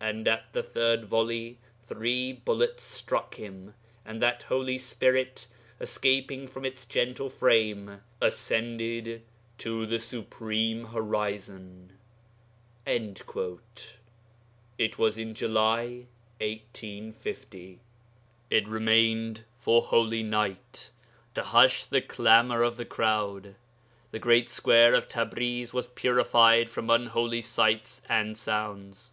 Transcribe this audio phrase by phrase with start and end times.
[0.00, 5.46] And at the third volley three bullets struck him, and that holy spirit,
[5.78, 9.20] escaping from its gentle frame, ascended
[9.58, 11.98] to the Supreme Horizon.'
[12.86, 13.28] It
[14.96, 16.06] was in July
[16.40, 17.80] 1850.
[18.48, 20.90] It remained for Holy Night
[21.34, 23.54] to hush the clamour of the crowd.
[24.12, 29.10] The great square of Tabriz was purified from unholy sights and sounds.